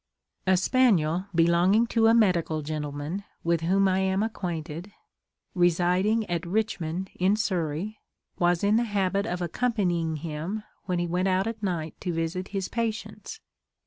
A 0.47 0.57
spaniel 0.57 1.27
belonging 1.35 1.85
to 1.93 2.07
a 2.07 2.15
medical 2.15 2.63
gentleman, 2.63 3.23
with 3.43 3.61
whom 3.61 3.87
I 3.87 3.99
am 3.99 4.23
acquainted, 4.23 4.91
residing 5.53 6.27
at 6.27 6.43
Richmond 6.43 7.11
in 7.13 7.35
Surrey, 7.35 7.99
was 8.39 8.63
in 8.63 8.77
the 8.77 8.83
habit 8.85 9.27
of 9.27 9.43
accompanying 9.43 10.15
him 10.15 10.63
when 10.85 10.97
he 10.97 11.05
went 11.05 11.27
out 11.27 11.45
at 11.45 11.61
night 11.61 11.93
to 12.01 12.11
visit 12.11 12.47
his 12.47 12.67
patients. 12.67 13.39